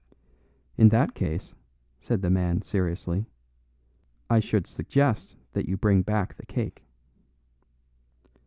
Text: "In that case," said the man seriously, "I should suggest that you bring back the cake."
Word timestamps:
"In 0.77 0.89
that 0.89 1.13
case," 1.13 1.53
said 1.99 2.23
the 2.23 2.31
man 2.31 2.63
seriously, 2.63 3.27
"I 4.31 4.39
should 4.39 4.65
suggest 4.65 5.35
that 5.53 5.69
you 5.69 5.77
bring 5.77 6.01
back 6.01 6.33
the 6.37 6.45
cake." 6.47 6.83